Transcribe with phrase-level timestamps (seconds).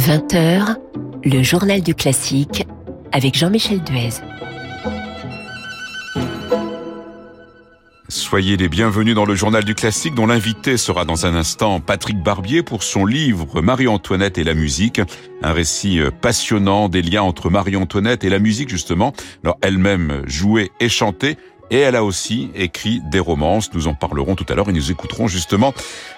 [0.00, 0.76] 20h,
[1.24, 2.66] le journal du classique
[3.12, 4.08] avec Jean-Michel Duez.
[8.08, 12.16] Soyez les bienvenus dans le journal du classique dont l'invité sera dans un instant Patrick
[12.22, 15.02] Barbier pour son livre Marie-Antoinette et la musique,
[15.42, 19.12] un récit euh, passionnant des liens entre Marie-Antoinette et la musique justement,
[19.44, 21.36] alors elle-même jouée et chantée
[21.70, 23.72] et elle a aussi écrit des romances.
[23.72, 25.72] Nous en parlerons tout à l'heure et nous écouterons justement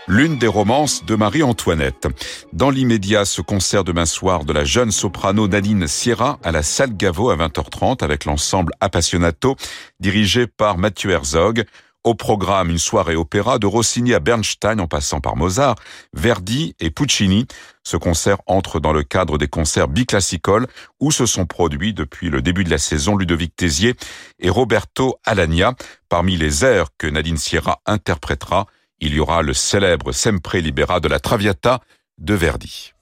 [0.08, 2.08] l'une des romances de Marie-Antoinette.
[2.52, 6.96] Dans l'immédiat, ce concert demain soir de la jeune soprano Nadine Sierra à la salle
[6.96, 9.56] Gaveau à 20h30 avec l'ensemble Appassionato
[10.00, 11.64] dirigé par Mathieu Herzog.
[12.04, 15.76] Au programme, une soirée opéra de Rossini à Bernstein en passant par Mozart,
[16.12, 17.46] Verdi et Puccini.
[17.84, 20.66] Ce concert entre dans le cadre des concerts biclassicoles
[21.00, 23.94] où se sont produits depuis le début de la saison Ludovic Tézier
[24.38, 25.74] et Roberto Alagna.
[26.08, 28.66] Parmi les airs que Nadine Sierra interprétera,
[29.00, 31.80] il y aura le célèbre Sempre Libera de la Traviata
[32.18, 32.92] de Verdi.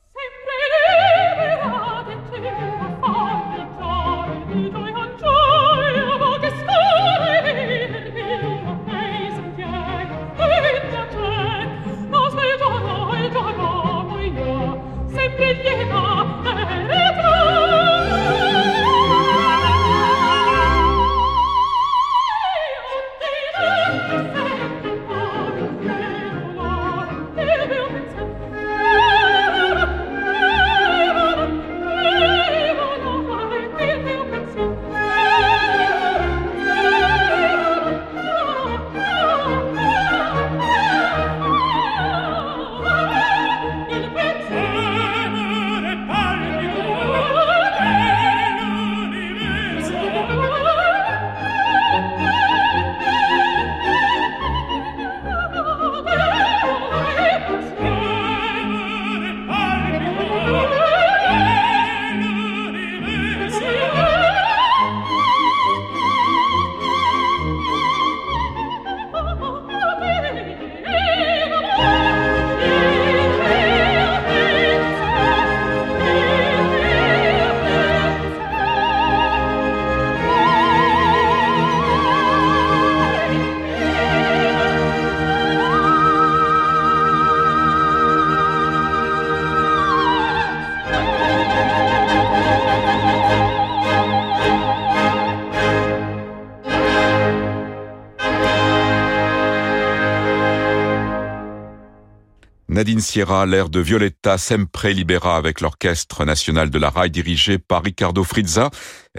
[102.80, 107.82] Nadine Sierra, l'air de Violetta Sempre Libera avec l'Orchestre National de la Rail dirigé par
[107.82, 108.70] Ricardo Frizza.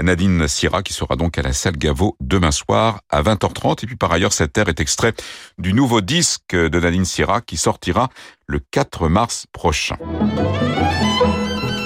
[0.01, 3.83] Nadine Sierra qui sera donc à la salle Gaveau demain soir à 20h30.
[3.83, 5.13] Et puis par ailleurs, cet air est extrait
[5.59, 8.09] du nouveau disque de Nadine Sierra qui sortira
[8.47, 9.97] le 4 mars prochain.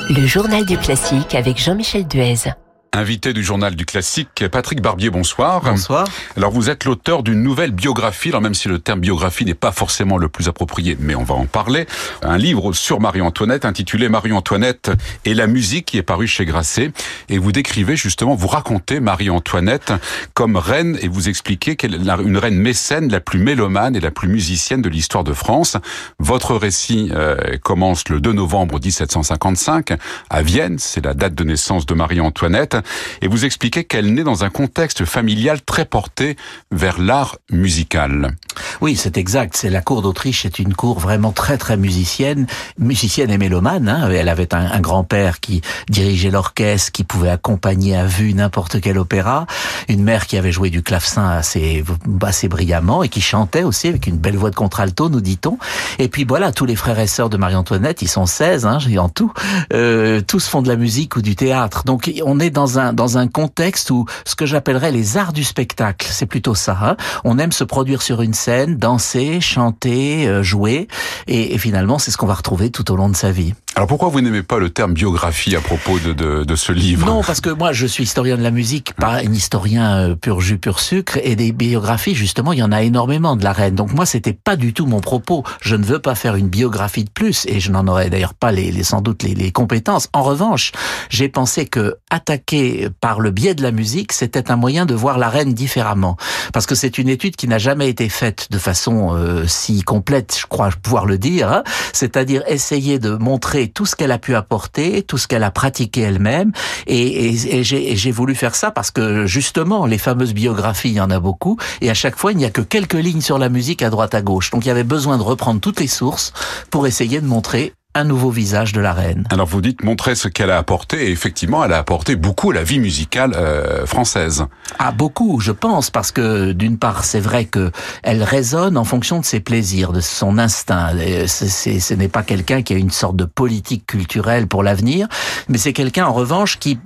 [0.09, 2.53] Le journal du classique avec Jean-Michel Duez.
[2.95, 5.61] Invité du journal du classique, Patrick Barbier, bonsoir.
[5.63, 6.07] Bonsoir.
[6.38, 9.73] Alors vous êtes l'auteur d'une nouvelle biographie, alors même si le terme biographie n'est pas
[9.73, 11.88] forcément le plus approprié, mais on va en parler.
[12.22, 14.91] Un livre sur Marie-Antoinette intitulé Marie-Antoinette
[15.25, 16.94] et la musique qui est paru chez Grasset.
[17.28, 19.91] Et vous décrivez justement, vous racontez Marie-Antoinette
[20.33, 24.12] comme reine et vous expliquez qu'elle est une reine mécène, la plus mélomane et la
[24.12, 25.75] plus musicienne de l'histoire de France.
[26.19, 29.97] Votre récit euh, commence le 2 novembre 1755
[30.29, 32.84] à Vienne, c'est la date de naissance de Marie-Antoinette
[33.22, 36.35] et vous expliquez qu'elle naît dans un contexte familial très porté
[36.72, 38.35] vers l'art musical.
[38.81, 39.56] Oui, c'est exact.
[39.57, 42.47] C'est la cour d'Autriche, c'est une cour vraiment très très musicienne,
[42.78, 43.90] musicienne et mélomane.
[43.90, 44.09] Hein.
[44.12, 49.47] Elle avait un, grand-père qui dirigeait l'orchestre, qui pouvait accompagner à vue n'importe quel opéra,
[49.88, 51.84] une mère qui avait joué du clavecin assez
[52.22, 55.57] assez brillamment et qui chantait aussi avec une belle voix de contralto, nous dit-on.
[56.00, 59.09] Et puis voilà, tous les frères et sœurs de Marie-Antoinette, ils sont 16, hein, en
[59.09, 59.31] tout,
[59.74, 61.84] euh, tous font de la musique ou du théâtre.
[61.85, 65.44] Donc on est dans un dans un contexte où ce que j'appellerais les arts du
[65.44, 66.78] spectacle, c'est plutôt ça.
[66.81, 66.97] Hein.
[67.24, 70.88] On aime se produire sur une scène, danser, chanter, euh, jouer,
[71.27, 73.54] et, et finalement c'est ce qu'on va retrouver tout au long de sa vie.
[73.77, 77.06] Alors pourquoi vous n'aimez pas le terme biographie à propos de, de, de, ce livre?
[77.06, 80.39] Non, parce que moi je suis historien de la musique, pas un historien euh, pur
[80.39, 83.75] jus, pur sucre, et des biographies justement il y en a énormément de la reine.
[83.75, 85.44] Donc moi c'était pas du tout mon propos.
[85.60, 88.54] Je ne veux pas faire une biographie de plus, et je n'en aurais d'ailleurs pas
[88.54, 90.07] les, les, sans doute les, les compétences.
[90.13, 90.72] En revanche,
[91.10, 95.18] j'ai pensé que attaquer par le biais de la musique, c'était un moyen de voir
[95.18, 96.16] la reine différemment,
[96.54, 100.38] parce que c'est une étude qui n'a jamais été faite de façon euh, si complète,
[100.39, 101.51] je crois pouvoir le dire.
[101.51, 101.63] Hein.
[101.92, 106.01] C'est-à-dire essayer de montrer tout ce qu'elle a pu apporter, tout ce qu'elle a pratiqué
[106.01, 106.51] elle-même.
[106.88, 111.09] Et, et, j'ai voulu faire ça parce que justement, les fameuses biographies, il y en
[111.09, 111.57] a beaucoup.
[111.81, 114.13] Et à chaque fois, il n'y a que quelques lignes sur la musique à droite
[114.13, 114.51] à gauche.
[114.51, 116.33] Donc il y avait besoin de reprendre toutes les sources
[116.69, 119.25] pour essayer de montrer un nouveau visage de la reine.
[119.31, 122.53] Alors vous dites montrer ce qu'elle a apporté, et effectivement, elle a apporté beaucoup à
[122.53, 124.45] la vie musicale euh, française.
[124.77, 127.71] Ah, beaucoup, je pense, parce que d'une part, c'est vrai que
[128.03, 130.92] elle résonne en fonction de ses plaisirs, de son instinct.
[131.27, 135.07] ce n'est pas quelqu'un qui a une sorte de politique culturelle pour l'avenir,
[135.48, 136.77] mais c'est quelqu'un, en revanche, qui,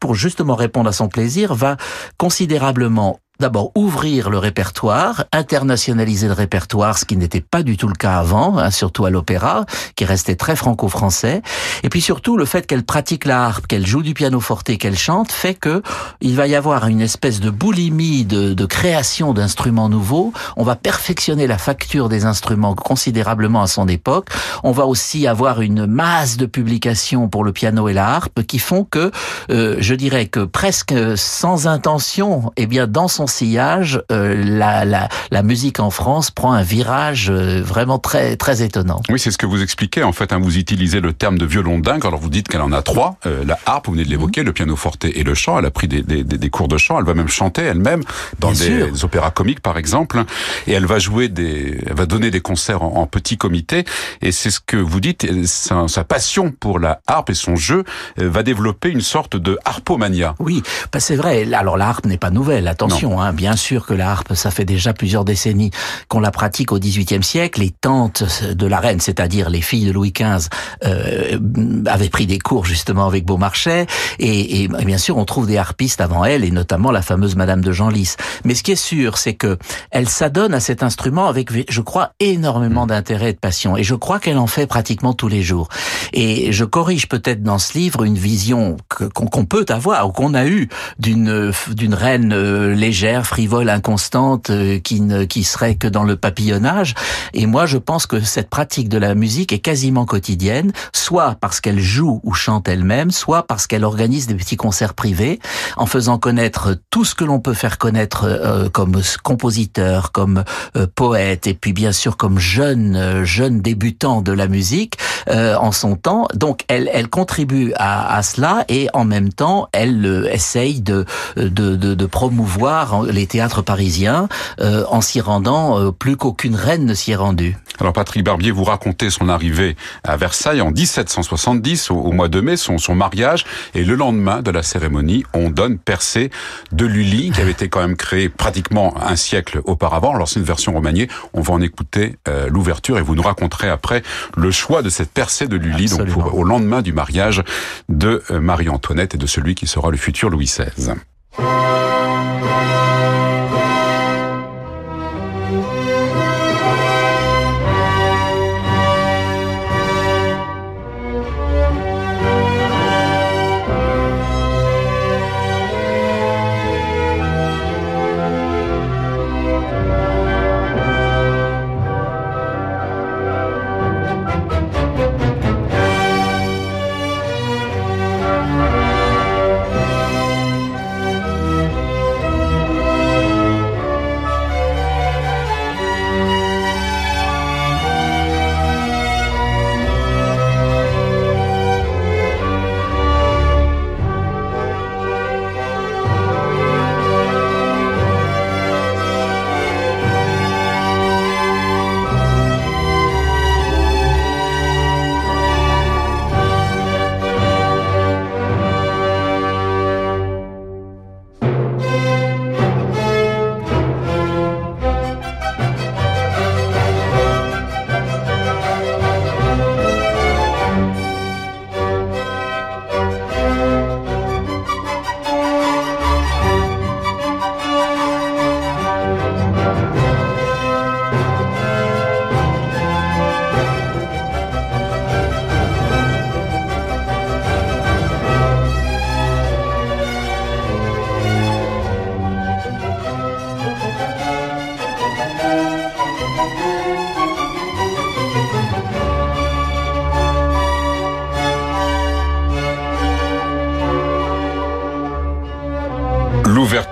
[0.00, 1.76] pour justement répondre à son plaisir, va
[2.16, 7.94] considérablement d'abord ouvrir le répertoire, internationaliser le répertoire, ce qui n'était pas du tout le
[7.94, 9.64] cas avant, hein, surtout à l'opéra,
[9.94, 11.42] qui restait très franco-français.
[11.84, 14.98] Et puis surtout le fait qu'elle pratique la harpe, qu'elle joue du piano forte, qu'elle
[14.98, 15.82] chante, fait que
[16.20, 20.32] il va y avoir une espèce de boulimie de, de création d'instruments nouveaux.
[20.56, 24.30] On va perfectionner la facture des instruments considérablement à son époque.
[24.64, 28.58] On va aussi avoir une masse de publications pour le piano et la harpe qui
[28.58, 29.12] font que,
[29.50, 35.08] euh, je dirais que presque sans intention, eh bien dans son sillage, euh, la, la,
[35.30, 39.00] la, musique en France prend un virage euh, vraiment très très étonnant.
[39.08, 40.02] Oui, c'est ce que vous expliquez.
[40.02, 42.04] En fait, hein, vous utilisez le terme de violon dingue.
[42.04, 44.52] Alors vous dites qu'elle en a trois euh, la harpe, vous venez de l'évoquer, le
[44.52, 45.58] piano forte et le chant.
[45.58, 46.98] Elle a pris des, des, des cours de chant.
[46.98, 48.02] Elle va même chanter elle-même
[48.38, 50.24] dans des, opéras comiques, par exemple.
[50.66, 53.84] Et elle va jouer des, elle va donner des concerts en, petit comité.
[54.22, 55.26] Et c'est ce que vous dites.
[55.46, 57.84] Sa, sa, passion pour la harpe et son jeu
[58.16, 60.34] va développer une sorte de harpomania.
[60.38, 61.52] Oui, bah c'est vrai.
[61.52, 62.68] Alors la harpe n'est pas nouvelle.
[62.68, 63.17] Attention.
[63.20, 65.70] Hein, bien sûr que la harpe, ça fait déjà plusieurs décennies
[66.08, 67.60] qu'on la pratique au XVIIIe siècle.
[67.60, 70.48] Les tantes de la reine, c'est-à-dire les filles de Louis XV,
[70.84, 71.38] euh,
[71.86, 73.86] avaient pris des cours justement avec Beaumarchais.
[74.18, 77.62] Et, et, bien sûr, on trouve des harpistes avant elle, et notamment la fameuse Madame
[77.62, 78.16] de Genlis.
[78.44, 79.58] Mais ce qui est sûr, c'est que
[79.90, 82.88] elle s'adonne à cet instrument avec, je crois, énormément mm.
[82.88, 83.76] d'intérêt et de passion.
[83.76, 85.68] Et je crois qu'elle en fait pratiquement tous les jours.
[86.12, 90.46] Et je corrige peut-être dans ce livre une vision qu'on peut avoir ou qu'on a
[90.46, 90.68] eue
[90.98, 96.16] d'une d'une reine euh, légère frivole, inconstante, euh, qui ne qui serait que dans le
[96.16, 96.94] papillonnage.
[97.32, 101.60] Et moi, je pense que cette pratique de la musique est quasiment quotidienne, soit parce
[101.60, 105.38] qu'elle joue ou chante elle-même, soit parce qu'elle organise des petits concerts privés,
[105.76, 110.44] en faisant connaître tout ce que l'on peut faire connaître euh, comme compositeur, comme
[110.76, 114.98] euh, poète, et puis bien sûr comme jeune jeune débutant de la musique
[115.30, 116.26] en son temps.
[116.34, 121.04] Donc, elle elle contribue à, à cela et en même temps, elle essaye de
[121.36, 124.28] de, de, de promouvoir les théâtres parisiens
[124.60, 127.56] euh, en s'y rendant euh, plus qu'aucune reine ne s'y est rendue.
[127.80, 132.56] Alors Patrick Barbier, vous racontez son arrivée à Versailles en 1770, au, mois de mai,
[132.56, 136.30] son, son mariage, et le lendemain de la cérémonie, on donne Percé
[136.72, 140.14] de Lully, qui avait été quand même créé pratiquement un siècle auparavant.
[140.14, 143.68] Alors c'est une version remaniée, on va en écouter euh, l'ouverture et vous nous raconterez
[143.68, 144.02] après
[144.36, 147.42] le choix de cette Percé de Lully, donc au lendemain du mariage
[147.88, 150.94] de Marie-Antoinette et de celui qui sera le futur Louis XVI.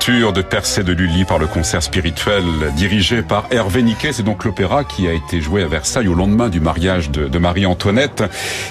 [0.07, 2.45] De Percé de Lully par le concert spirituel
[2.77, 4.13] dirigé par Hervé Niquet.
[4.13, 8.23] C'est donc l'opéra qui a été joué à Versailles au lendemain du mariage de, Marie-Antoinette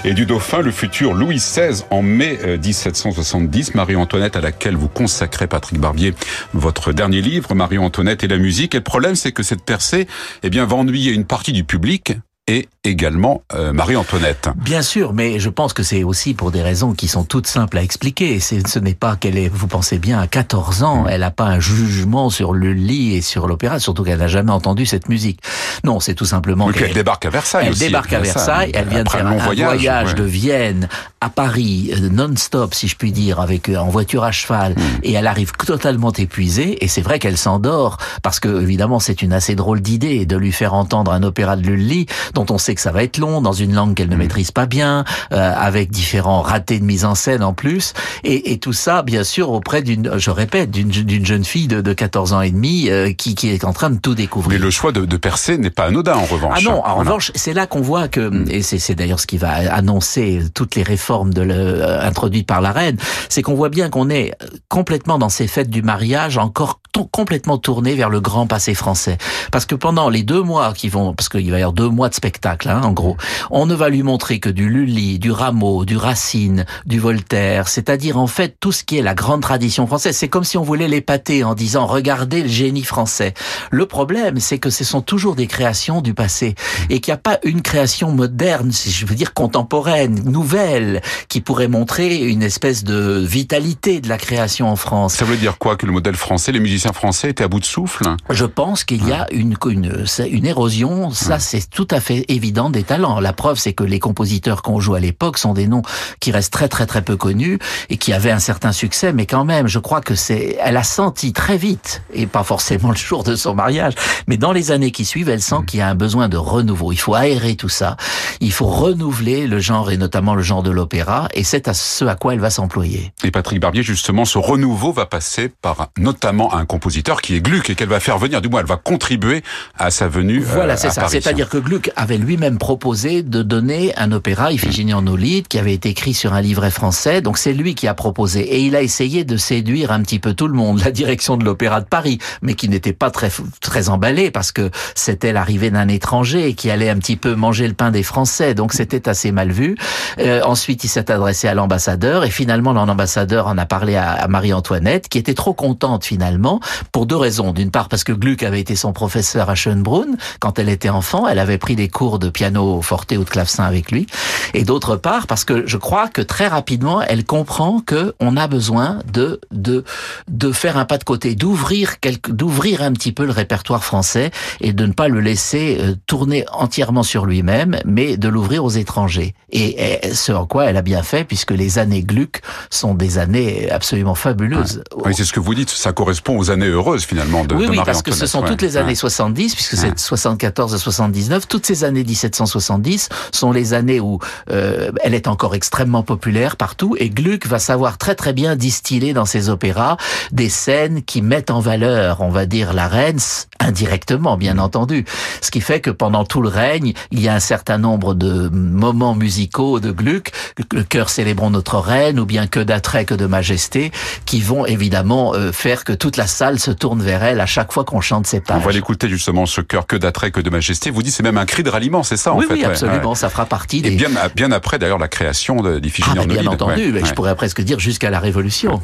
[0.05, 3.67] et du dauphin, le futur Louis XVI, en mai 1770.
[3.67, 6.13] Euh, Marie-Antoinette à laquelle vous consacrez, Patrick Barbier,
[6.53, 8.73] votre dernier livre, Marie-Antoinette et la musique.
[8.73, 10.07] Et le problème, c'est que cette Percé,
[10.41, 12.13] eh bien, va ennuyer une partie du public
[12.47, 14.49] et également euh, Marie-Antoinette.
[14.55, 17.77] Bien sûr, mais je pense que c'est aussi pour des raisons qui sont toutes simples
[17.77, 18.39] à expliquer.
[18.39, 21.09] Ce n'est pas qu'elle est, vous pensez bien, à 14 ans, mm.
[21.09, 24.51] elle n'a pas un jugement sur le lit et sur l'opéra, surtout qu'elle n'a jamais
[24.51, 25.39] entendu cette musique.
[25.83, 27.67] Non, c'est tout simplement qu'elle débarque à Versailles.
[27.69, 30.87] Elle débarque à Versailles, elle vient de faire un voyage, de Vienne
[31.21, 34.81] à Paris euh, non-stop, si je puis dire, avec euh, en voiture à cheval, mm.
[35.03, 36.83] et elle arrive totalement épuisée.
[36.83, 40.51] Et c'est vrai qu'elle s'endort parce que évidemment c'est une assez drôle d'idée de lui
[40.51, 43.53] faire entendre un opéra de Lully dont on sait que ça va être long, dans
[43.53, 44.19] une langue qu'elle ne mm.
[44.19, 48.59] maîtrise pas bien, euh, avec différents ratés de mise en scène en plus, et, et
[48.59, 52.41] tout ça bien sûr auprès d'une, je répète, d'une jeune fille de, de 14 ans
[52.41, 54.59] et demi qui, qui est en train de tout découvrir.
[54.59, 56.59] Mais le choix de, de percer n'est pas anodin en revanche.
[56.59, 58.47] Ah non, en revanche, c'est là qu'on voit que, mm.
[58.49, 62.71] et c'est d'ailleurs ce qui va annoncer toutes les réformes de le, introduites par la
[62.71, 62.97] reine,
[63.29, 64.33] c'est qu'on voit bien qu'on est
[64.69, 69.17] complètement dans ces fêtes du mariage encore complètement tourné vers le grand passé français.
[69.51, 72.09] Parce que pendant les deux mois qui vont, parce qu'il va y avoir deux mois
[72.09, 73.17] de spectacle, hein, en gros,
[73.51, 78.17] on ne va lui montrer que du Lully, du Rameau, du Racine, du Voltaire, c'est-à-dire
[78.17, 80.15] en fait tout ce qui est la grande tradition française.
[80.15, 83.33] C'est comme si on voulait l'épater en disant regardez le génie français.
[83.71, 86.55] Le problème, c'est que ce sont toujours des créations du passé
[86.89, 91.41] et qu'il n'y a pas une création moderne, si je veux dire contemporaine, nouvelle, qui
[91.41, 95.15] pourrait montrer une espèce de vitalité de la création en France.
[95.15, 97.65] Ça veut dire quoi que le modèle français, les musiciens français étaient à bout de
[97.65, 98.05] souffle?
[98.29, 102.54] Je pense qu'il y a une, une, une érosion, ça c'est tout à fait évident
[102.69, 103.19] des talents.
[103.19, 105.81] La preuve, c'est que les compositeurs qu'on joue à l'époque sont des noms
[106.19, 107.59] qui restent très très très peu connus
[107.89, 110.83] et qui avaient un certain succès, mais quand même, je crois que c'est, elle a
[110.83, 113.93] senti très vite, et pas forcément le jour de son mariage,
[114.27, 116.91] mais dans les années qui suivent, elle sent qu'il y a un besoin de renouveau.
[116.91, 117.97] Il faut aérer tout ça,
[118.39, 122.05] il faut renouveler le genre et notamment le genre de l'opéra, et c'est à ce
[122.05, 123.11] à quoi elle va s'employer.
[123.23, 127.69] Et Patrick Barbier, justement, ce renouveau va passer par notamment un compositeur qui est Gluck
[127.69, 129.43] et qu'elle va faire venir, du moins elle va contribuer
[129.77, 131.07] à sa venue euh, Voilà, c'est ça.
[131.07, 135.73] C'est-à-dire que Gluck avait lui-même proposé de donner un opéra, Iphigénie en Olide, qui avait
[135.73, 137.21] été écrit sur un livret français.
[137.21, 138.41] Donc c'est lui qui a proposé.
[138.41, 141.43] Et il a essayé de séduire un petit peu tout le monde, la direction de
[141.43, 145.87] l'Opéra de Paris, mais qui n'était pas très, très emballé parce que c'était l'arrivée d'un
[145.87, 148.53] étranger qui allait un petit peu manger le pain des Français.
[148.53, 149.75] Donc c'était assez mal vu.
[150.19, 155.09] Euh, ensuite, il s'est adressé à l'ambassadeur et finalement l'ambassadeur en a parlé à Marie-Antoinette
[155.09, 156.59] qui était trop contente finalement
[156.91, 157.51] pour deux raisons.
[157.51, 161.27] D'une part parce que Gluck avait été son professeur à Schönbrunn quand elle était enfant,
[161.27, 164.07] elle avait pris des cours de piano forte ou de clavecin avec lui.
[164.53, 168.47] Et d'autre part parce que je crois que très rapidement elle comprend que on a
[168.47, 169.83] besoin de de
[170.27, 171.95] de faire un pas de côté, d'ouvrir
[172.27, 176.45] d'ouvrir un petit peu le répertoire français et de ne pas le laisser euh, tourner
[176.51, 179.35] entièrement sur lui-même, mais de l'ouvrir aux étrangers.
[179.51, 183.69] Et, ce en quoi elle a bien fait puisque les années Gluck sont des années
[183.71, 184.83] absolument fabuleuses.
[185.03, 187.79] Oui, c'est ce que vous dites, ça correspond aux années heureuses finalement de, oui, oui,
[187.85, 191.47] parce que ce sont toutes les années 70, puisque c'est 74 à 79.
[191.47, 194.19] Toutes ces années 1770 sont les années où
[194.51, 199.13] euh, elle est encore extrêmement populaire partout, et Gluck va savoir très très bien distiller
[199.13, 199.97] dans ses opéras
[200.31, 203.19] des scènes qui mettent en valeur, on va dire, la reine
[203.59, 205.05] indirectement, bien entendu.
[205.41, 208.49] Ce qui fait que pendant tout le règne, il y a un certain nombre de
[208.49, 210.31] moments musicaux de Gluck,
[210.71, 213.91] le cœur célébrons notre reine, ou bien que d'attrait, que de majesté,
[214.25, 217.71] qui vont évidemment euh, faire que toute la salle se tourne vers elle à chaque
[217.71, 218.61] fois qu'on chante ces pages.
[218.61, 220.89] On va l'écouter justement, ce cœur que d'attrait, que de majesté.
[220.91, 223.15] Vous dites c'est même un cri de ralliement, c'est ça en oui, fait Oui, absolument,
[223.15, 223.93] ça fera partie des...
[223.93, 227.61] Et bien, bien après d'ailleurs la création d'Iphigénie ah, en Bien entendu, je pourrais presque
[227.61, 228.81] dire jusqu'à la Révolution.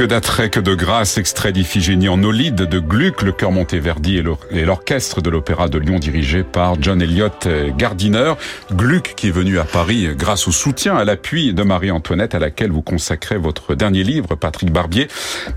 [0.00, 4.16] Que d'attrait, que de grâce, extrait d'Iphigénie en Olide de Gluck, le chœur Monteverdi
[4.50, 8.32] et l'orchestre de l'Opéra de Lyon dirigé par John Elliott Gardiner.
[8.72, 12.70] Gluck qui est venu à Paris grâce au soutien, à l'appui de Marie-Antoinette à laquelle
[12.70, 15.06] vous consacrez votre dernier livre, Patrick Barbier,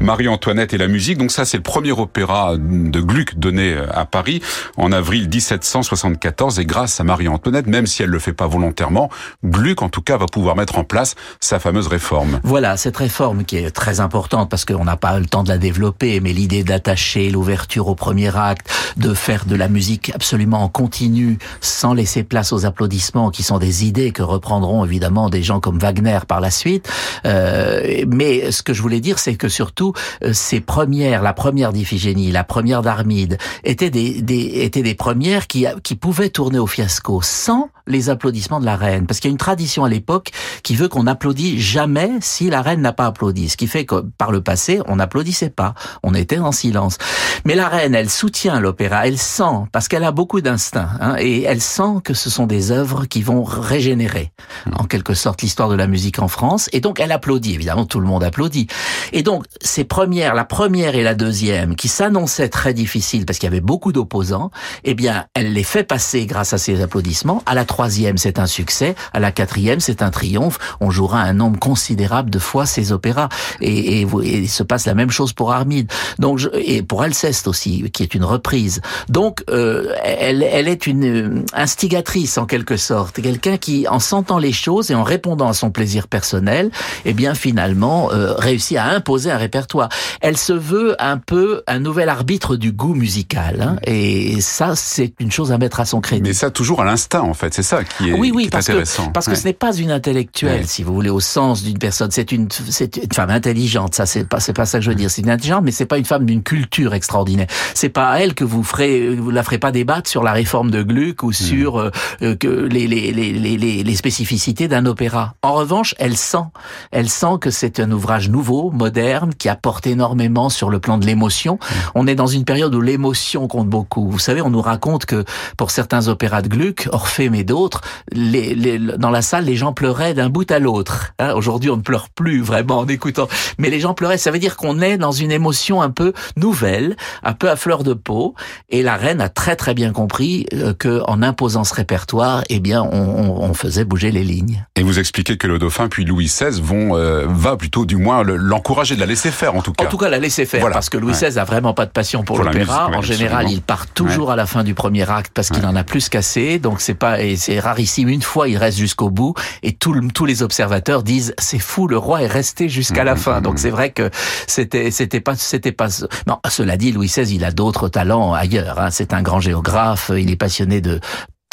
[0.02, 1.20] Marie-Antoinette et la musique.
[1.20, 4.42] Donc ça, c'est le premier opéra de Gluck donné à Paris
[4.76, 9.10] en avril 1774 et grâce à Marie-Antoinette, même si elle le fait pas volontairement,
[9.46, 12.42] Gluck en tout cas va pouvoir mettre en place sa fameuse réforme.
[12.44, 15.58] Voilà, cette réforme qui est très importante parce qu'on n'a pas le temps de la
[15.58, 20.70] développer, mais l'idée d'attacher l'ouverture au premier acte, de faire de la musique absolument en
[20.70, 25.60] continu, sans laisser place aux applaudissements, qui sont des idées que reprendront évidemment des gens
[25.60, 26.90] comme Wagner par la suite.
[27.26, 31.72] Euh, mais ce que je voulais dire, c'est que surtout euh, ces premières, la première
[31.72, 36.68] d'Iphigénie, la première d'Armide, étaient des, des, étaient des premières qui, qui pouvaient tourner au
[36.68, 39.06] fiasco sans les applaudissements de la reine.
[39.06, 40.32] Parce qu'il y a une tradition à l'époque
[40.64, 43.50] qui veut qu'on applaudit jamais si la reine n'a pas applaudi.
[43.50, 45.74] Ce qui fait que par le passé, on n'applaudissait pas.
[46.02, 46.98] On était en silence.
[47.44, 49.06] Mais la reine, elle soutient l'opéra.
[49.06, 52.72] Elle sent, parce qu'elle a beaucoup d'instinct, hein, et elle sent que ce sont des
[52.72, 54.32] œuvres qui vont régénérer,
[54.80, 56.70] en quelque sorte, l'histoire de la musique en France.
[56.72, 57.54] Et donc, elle applaudit.
[57.54, 58.68] Évidemment, tout le monde applaudit.
[59.12, 63.48] Et donc, ces premières, la première et la deuxième, qui s'annonçaient très difficiles parce qu'il
[63.48, 64.52] y avait beaucoup d'opposants,
[64.86, 67.44] eh bien, elle les fait passer grâce à ces applaudissements.
[67.46, 68.96] À la troisième, c'est un succès.
[69.12, 70.60] À la quatrième, c'est un triomphe.
[70.80, 73.28] On jouera un nombre considérable de fois ces opéras.
[73.60, 75.92] Et, et, il se passe la même chose pour Armide.
[76.20, 78.82] Donc, je, et pour Alceste aussi, qui est une reprise.
[79.10, 83.22] Donc, euh, elle, elle est une instigatrice en quelque sorte.
[83.22, 86.72] Quelqu'un qui, en sentant les choses et en répondant à son plaisir personnel,
[87.06, 89.90] eh bien, finalement, euh, réussit à imposer un répertoire.
[90.22, 93.62] Elle se veut un peu un nouvel arbitre du goût musical.
[93.62, 96.22] Hein, et ça, c'est une chose à mettre à son crédit.
[96.22, 97.54] Mais ça, toujours à l'instinct, en fait.
[97.54, 99.08] C'est ça qui est, oui, oui, qui est parce intéressant.
[99.08, 100.68] Que, parce que ce n'est pas une intellectuelle, ouais.
[100.68, 102.12] si vous voulez, au sens d'une personne.
[102.12, 103.96] C'est une, c'est une femme intelligente.
[103.96, 105.10] Ça, c'est pas, c'est pas ça que je veux dire.
[105.10, 107.48] C'est une intelligente, mais c'est pas une femme d'une culture extraordinaire.
[107.74, 110.72] C'est pas à elle que vous ferez, vous la ferez pas débattre sur la réforme
[110.72, 111.92] de Gluck ou sur mmh.
[112.22, 115.36] euh, que les, les, les, les, les spécificités d'un opéra.
[115.42, 116.46] En revanche, elle sent,
[116.92, 121.06] elle sent que c'est un ouvrage nouveau, moderne, qui apporte énormément sur le plan de
[121.06, 121.56] l'émotion.
[121.56, 121.76] Mmh.
[121.96, 124.10] On est dans une période où l'émotion compte beaucoup.
[124.10, 125.24] Vous savez, on nous raconte que
[125.58, 129.74] pour certains opéras de Gluck, Orphée mais d'autres, les, les, dans la salle, les gens
[129.74, 131.14] pleuraient d'un bout à l'autre.
[131.20, 134.18] Hein, Aujourd'hui, on ne pleure plus vraiment en écoutant, mais les gens pleuraient.
[134.18, 137.84] Ça veut dire qu'on est dans une émotion un peu nouvelle, un peu à fleur
[137.84, 138.36] de peau.
[138.70, 142.60] Et la reine a très très bien compris euh, que en imposant ce répertoire, eh
[142.60, 144.66] bien, on, on, on, faisait bouger les lignes.
[144.76, 148.24] Et vous expliquez que le dauphin puis Louis XVI vont euh, va plutôt du moins
[148.24, 149.86] l'encourager, de la laisser faire en tout cas.
[149.86, 150.74] En tout cas, la laisser faire voilà.
[150.74, 151.38] parce que Louis XVI ouais.
[151.38, 152.90] a vraiment pas de passion pour, pour l'opéra.
[152.94, 154.34] En général, il part toujours ouais.
[154.34, 156.60] à la fin du premier acte parce qu'il en a plus cassé.
[156.60, 158.10] Donc c'est pas et c'est rarissime.
[158.10, 161.98] Une fois, il reste jusqu'au bout et tout, tous les observateurs disent c'est fou, le
[161.98, 163.42] roi est resté jusqu'à la fin.
[163.42, 164.10] Donc c'est vrai que
[164.48, 165.88] c'était c'était pas c'était pas
[166.28, 166.40] non.
[166.50, 168.80] Cela dit, Louis XVI, il a d'autres talents ailleurs.
[168.80, 168.90] Hein.
[168.92, 170.12] C'est un grand géographe.
[170.16, 171.00] Il est passionné de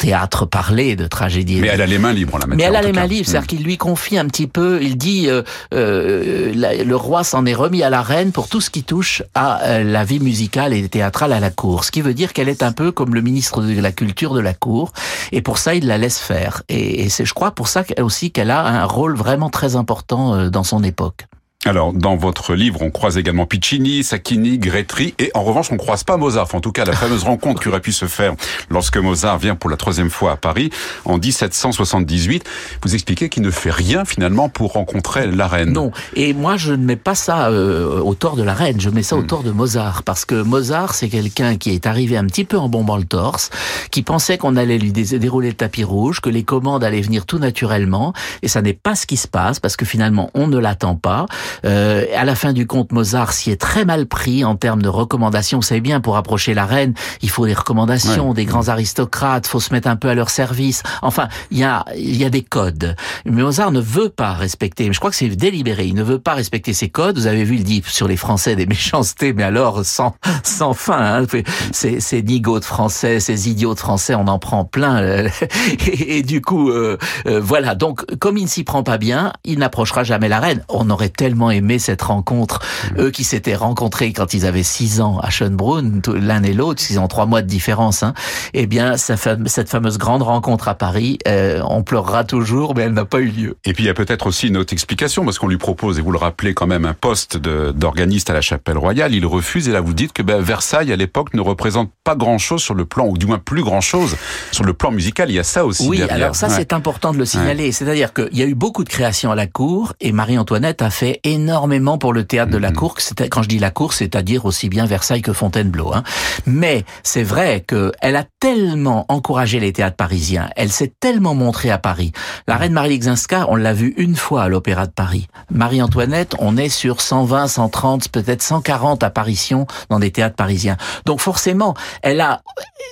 [0.01, 1.61] théâtre parlé, de tragédie.
[1.61, 3.63] Mais elle a les mains libres, la Mais elle a les mains libres, c'est-à-dire qu'il
[3.63, 5.43] lui confie un petit peu, il dit, euh,
[5.75, 9.21] euh, la, le roi s'en est remis à la reine pour tout ce qui touche
[9.35, 11.83] à euh, la vie musicale et théâtrale à la cour.
[11.83, 14.39] Ce qui veut dire qu'elle est un peu comme le ministre de la culture de
[14.39, 14.91] la cour,
[15.31, 16.63] et pour ça, il la laisse faire.
[16.67, 20.33] Et, et c'est, je crois, pour ça aussi qu'elle a un rôle vraiment très important
[20.33, 21.27] euh, dans son époque.
[21.63, 25.79] Alors, dans votre livre, on croise également Piccini, Sacchini, Gretry, et en revanche, on ne
[25.79, 26.45] croise pas Mozart.
[26.45, 28.33] Enfin, en tout cas, la fameuse rencontre qui aurait pu se faire
[28.71, 30.71] lorsque Mozart vient pour la troisième fois à Paris,
[31.05, 32.49] en 1778.
[32.81, 35.71] Vous expliquez qu'il ne fait rien, finalement, pour rencontrer la reine.
[35.71, 35.91] Non.
[36.15, 38.81] Et moi, je ne mets pas ça euh, au tort de la reine.
[38.81, 40.01] Je mets ça au tort de Mozart.
[40.01, 43.51] Parce que Mozart, c'est quelqu'un qui est arrivé un petit peu en bombant le torse,
[43.91, 47.37] qui pensait qu'on allait lui dérouler le tapis rouge, que les commandes allaient venir tout
[47.37, 48.13] naturellement.
[48.41, 51.27] Et ça n'est pas ce qui se passe, parce que finalement, on ne l'attend pas.
[51.65, 54.89] Euh, à la fin du compte, Mozart s'y est très mal pris en termes de
[54.89, 55.59] recommandations.
[55.59, 58.35] Vous savez bien, pour approcher la reine, il faut des recommandations, ouais.
[58.35, 60.83] des grands aristocrates, faut se mettre un peu à leur service.
[61.01, 62.95] Enfin, il y a, y a des codes.
[63.25, 66.33] Mais Mozart ne veut pas respecter, je crois que c'est délibéré, il ne veut pas
[66.33, 67.17] respecter ces codes.
[67.17, 71.21] Vous avez vu, il dit sur les Français des méchancetés, mais alors sans, sans fin.
[71.21, 71.25] Hein.
[71.71, 75.01] Ces, ces nigauds de Français, ces idiots de Français, on en prend plein.
[75.87, 77.75] et, et, du coup, euh, euh, voilà.
[77.75, 80.63] Donc, comme il ne s'y prend pas bien, il n'approchera jamais la reine.
[80.69, 82.59] On aurait tellement aimé cette rencontre.
[82.59, 83.01] Mmh.
[83.01, 86.99] Eux qui s'étaient rencontrés quand ils avaient six ans à Schönbrunn, l'un et l'autre, ils
[86.99, 88.03] ont trois mois de différence.
[88.03, 88.13] Hein.
[88.53, 93.05] Eh bien, cette fameuse grande rencontre à Paris, euh, on pleurera toujours, mais elle n'a
[93.05, 93.57] pas eu lieu.
[93.65, 96.01] Et puis il y a peut-être aussi une autre explication, parce qu'on lui propose, et
[96.01, 99.13] vous le rappelez quand même, un poste d'organiste à la Chapelle Royale.
[99.13, 102.61] Il refuse, et là vous dites que ben, Versailles, à l'époque, ne représente pas grand-chose
[102.61, 104.17] sur le plan, ou du moins plus grand-chose
[104.51, 105.29] sur le plan musical.
[105.29, 105.87] Il y a ça aussi.
[105.87, 106.15] Oui, derrière.
[106.15, 106.55] alors ça, ouais.
[106.57, 107.65] c'est important de le signaler.
[107.65, 107.71] Ouais.
[107.71, 111.19] C'est-à-dire qu'il y a eu beaucoup de créations à la cour, et Marie-Antoinette a fait
[111.33, 112.75] énormément pour le théâtre de la Mhm.
[112.75, 112.97] Cour.
[113.29, 115.93] Quand je dis la Cour, c'est-à-dire aussi bien Versailles que Fontainebleau.
[115.93, 116.03] Hein.
[116.45, 121.77] Mais c'est vrai qu'elle a tellement encouragé les théâtres parisiens, elle s'est tellement montrée à
[121.77, 122.11] Paris.
[122.47, 125.27] La reine Marie Lixinska, on l'a vue une fois à l'Opéra de Paris.
[125.51, 130.77] Marie-Antoinette, on est sur 120, 130, peut-être 140 apparitions dans des théâtres parisiens.
[131.05, 132.41] Donc forcément, elle a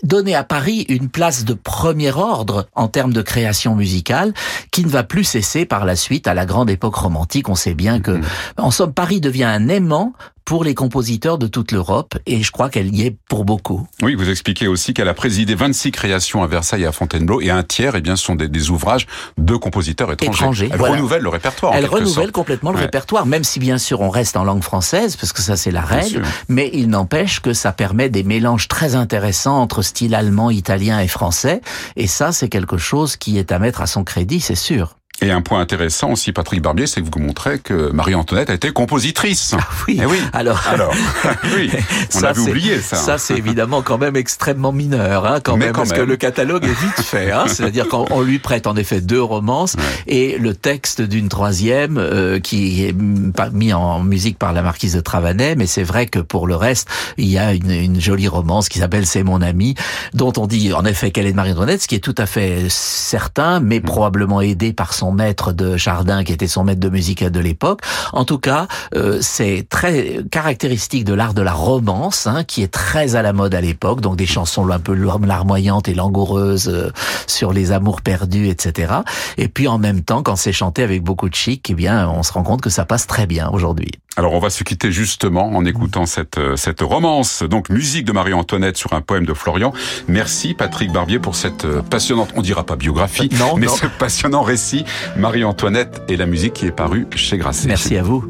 [0.03, 4.33] donné à Paris une place de premier ordre en termes de création musicale
[4.71, 7.49] qui ne va plus cesser par la suite à la grande époque romantique.
[7.49, 8.19] On sait bien que,
[8.57, 10.13] en somme, Paris devient un aimant
[10.45, 13.87] pour les compositeurs de toute l'Europe et je crois qu'elle y est pour beaucoup.
[14.01, 17.51] Oui, vous expliquez aussi qu'elle a présidé 26 créations à Versailles et à Fontainebleau et
[17.51, 19.05] un tiers, eh bien, sont des, des ouvrages
[19.37, 20.33] de compositeurs étrangers.
[20.39, 20.95] Étrangers, Elle voilà.
[20.95, 21.73] renouvelle le répertoire.
[21.75, 22.31] Elle renouvelle sorte.
[22.31, 22.83] complètement le Ouais.
[22.85, 25.81] répertoire, même si bien sûr on reste en langue française, parce que ça c'est la
[25.81, 30.99] règle, mais il n'empêche que ça permet des mélanges très intéressants entre style allemand, italien
[30.99, 31.61] et français,
[31.95, 34.95] et ça c'est quelque chose qui est à mettre à son crédit, c'est sûr.
[35.21, 38.71] Et un point intéressant aussi, Patrick Barbier, c'est que vous montrez que Marie-Antoinette a été
[38.71, 39.53] compositrice.
[39.87, 40.17] Oui, Eh oui.
[40.31, 40.61] alors...
[40.69, 40.93] Alors,
[41.57, 41.69] oui,
[42.15, 42.95] on Ça, avait c'est- oublié ça.
[42.95, 45.99] Ça, c'est évidemment quand même extrêmement mineur, hein, quand Mais même, quand parce même.
[45.99, 47.31] que le catalogue est vite fait.
[47.31, 49.75] Hein, C'est-à-dire qu'on lui prête en effet deux romances
[50.07, 54.93] et le texte d'une troisième euh, qui est mm, mis en musique par la marquise
[54.95, 55.55] de Travanet.
[55.55, 58.79] Mais c'est vrai que pour le reste, il y a une, une jolie romance qui
[58.79, 59.75] s'appelle C'est mon ami,
[60.13, 62.67] dont on dit en effet qu'elle est de Marie-Antoinette, ce qui est tout à fait
[62.69, 63.63] certain, Mm.
[63.65, 67.39] mais probablement aidé par son maître de Chardin, qui était son maître de musique de
[67.39, 67.81] l'époque.
[68.13, 72.71] En tout cas, euh, c'est très caractéristique de l'art de la romance, hein, qui est
[72.71, 76.91] très à la mode à l'époque, donc des chansons un peu larmoyantes et langoureuses euh,
[77.27, 78.93] sur les amours perdus, etc.
[79.37, 82.23] Et puis en même temps, quand c'est chanté avec beaucoup de chic, eh bien, on
[82.23, 83.91] se rend compte que ça passe très bien aujourd'hui.
[84.17, 88.11] Alors on va se quitter justement en écoutant cette, euh, cette romance, donc musique de
[88.11, 89.71] Marie-Antoinette sur un poème de Florian.
[90.07, 93.75] Merci Patrick Barbier pour cette euh, passionnante, on dira pas biographie, Non, mais non.
[93.75, 94.83] ce passionnant récit,
[95.15, 97.67] Marie-Antoinette et la musique qui est paru chez Grasset.
[97.67, 98.25] Merci à vous.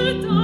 [0.00, 0.39] Ensuite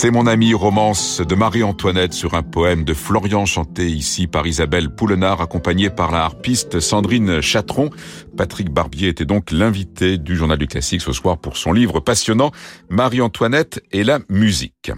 [0.00, 4.90] C'est mon ami romance de Marie-Antoinette sur un poème de Florian chanté ici par Isabelle
[4.90, 7.90] Poulenard accompagnée par la harpiste Sandrine Chatron.
[8.36, 12.52] Patrick Barbier était donc l'invité du Journal du Classique ce soir pour son livre passionnant
[12.90, 14.92] Marie-Antoinette et la musique.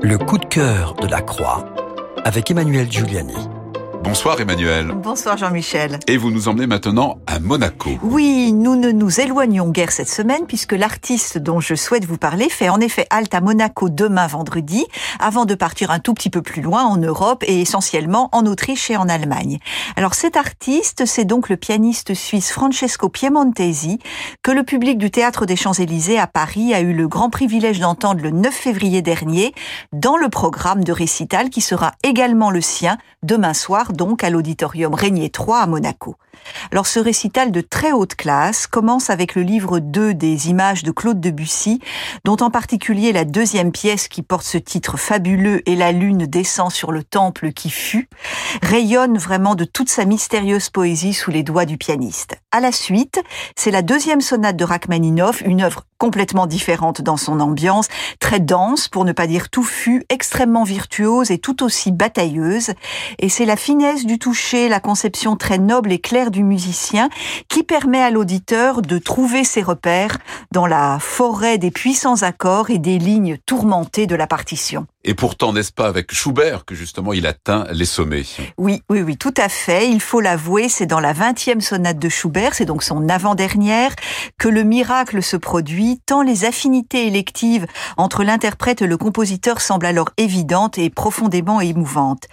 [0.00, 1.66] Le coup de cœur de la Croix
[2.24, 3.36] avec Emmanuel Giuliani.
[4.04, 4.92] Bonsoir Emmanuel.
[4.96, 6.00] Bonsoir Jean-Michel.
[6.08, 7.90] Et vous nous emmenez maintenant à Monaco.
[8.02, 12.48] Oui, nous ne nous éloignons guère cette semaine puisque l'artiste dont je souhaite vous parler
[12.48, 14.84] fait en effet halte à Monaco demain vendredi
[15.20, 18.90] avant de partir un tout petit peu plus loin en Europe et essentiellement en Autriche
[18.90, 19.58] et en Allemagne.
[19.94, 24.00] Alors cet artiste, c'est donc le pianiste suisse Francesco Piemontesi
[24.42, 28.20] que le public du Théâtre des Champs-Élysées à Paris a eu le grand privilège d'entendre
[28.20, 29.54] le 9 février dernier
[29.92, 34.94] dans le programme de récital qui sera également le sien demain soir donc à l'auditorium
[34.94, 36.16] Régnier 3 à Monaco.
[36.70, 40.90] Alors ce récital de très haute classe commence avec le livre 2 des images de
[40.90, 41.80] Claude Debussy,
[42.24, 46.70] dont en particulier la deuxième pièce qui porte ce titre fabuleux et la lune descend
[46.70, 48.08] sur le temple qui fut,
[48.62, 52.36] rayonne vraiment de toute sa mystérieuse poésie sous les doigts du pianiste.
[52.50, 53.20] À la suite,
[53.56, 57.86] c'est la deuxième sonate de Rachmaninoff, une œuvre complètement différente dans son ambiance,
[58.18, 62.72] très dense, pour ne pas dire touffue, extrêmement virtuose et tout aussi batailleuse.
[63.20, 67.08] Et c'est la finesse du toucher, la conception très noble et claire du musicien
[67.48, 70.18] qui permet à l'auditeur de trouver ses repères
[70.52, 74.86] dans la forêt des puissants accords et des lignes tourmentées de la partition.
[75.04, 78.22] Et pourtant, n'est-ce pas avec Schubert que justement il atteint les sommets?
[78.56, 79.88] Oui, oui, oui, tout à fait.
[79.90, 83.92] Il faut l'avouer, c'est dans la 20e sonate de Schubert, c'est donc son avant-dernière,
[84.38, 89.86] que le miracle se produit, tant les affinités électives entre l'interprète et le compositeur semblent
[89.86, 92.28] alors évidentes et profondément émouvantes.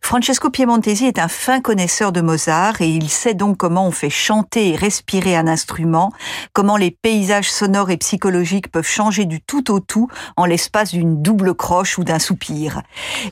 [0.00, 4.10] Francesco Piemontesi est un fin connaisseur de Mozart et il sait donc comment on fait
[4.10, 6.12] chanter et respirer un instrument,
[6.52, 11.20] comment les paysages sonores et psychologiques peuvent changer du tout au tout en l'espace d'une
[11.20, 12.82] double croche ou d'un soupir.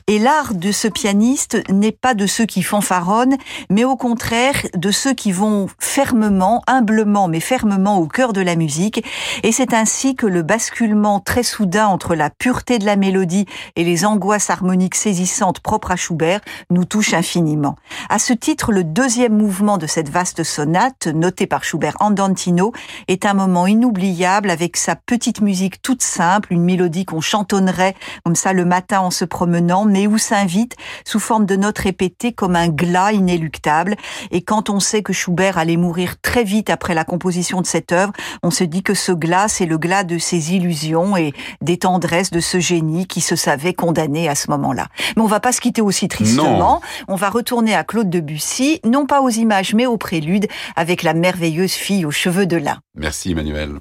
[0.07, 3.37] Et l'art de ce pianiste n'est pas de ceux qui fanfaronnent,
[3.69, 8.55] mais au contraire de ceux qui vont fermement, humblement, mais fermement au cœur de la
[8.55, 9.03] musique.
[9.43, 13.83] Et c'est ainsi que le basculement très soudain entre la pureté de la mélodie et
[13.83, 17.75] les angoisses harmoniques saisissantes propres à Schubert nous touche infiniment.
[18.09, 22.71] À ce titre, le deuxième mouvement de cette vaste sonate, noté par Schubert Andantino,
[23.07, 28.35] est un moment inoubliable avec sa petite musique toute simple, une mélodie qu'on chantonnerait comme
[28.35, 32.55] ça le matin en se promenant, mais où s'invite, sous forme de notes répétées, comme
[32.55, 33.97] un glas inéluctable.
[34.31, 37.91] Et quand on sait que Schubert allait mourir très vite après la composition de cette
[37.91, 41.77] œuvre, on se dit que ce glas, c'est le glas de ses illusions et des
[41.77, 44.87] tendresses de ce génie qui se savait condamné à ce moment-là.
[45.17, 46.81] Mais on va pas se quitter aussi tristement.
[47.09, 51.13] On va retourner à Claude Debussy, non pas aux images, mais au prélude, avec la
[51.13, 52.79] merveilleuse fille aux cheveux de lin.
[52.95, 53.79] Merci Emmanuel.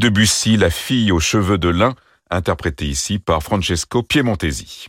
[0.00, 1.94] Debussy, La fille aux cheveux de lin,
[2.30, 4.86] interprété ici par Francesco Piemontesi.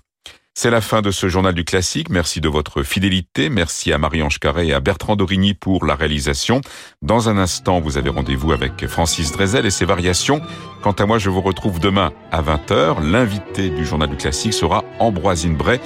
[0.54, 2.10] C'est la fin de ce journal du classique.
[2.10, 3.50] Merci de votre fidélité.
[3.50, 6.62] Merci à Marie-Ange Carré et à Bertrand Dorigny pour la réalisation.
[7.02, 10.42] Dans un instant, vous avez rendez-vous avec Francis Drezel et ses variations.
[10.82, 13.04] Quant à moi, je vous retrouve demain à 20h.
[13.04, 15.82] L'invité du journal du classique sera Ambroisine Bray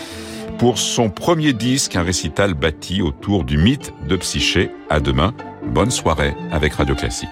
[0.60, 4.70] pour son premier disque, un récital bâti autour du mythe de Psyché.
[4.88, 5.34] À demain.
[5.66, 7.30] Bonne soirée avec Radio Classique.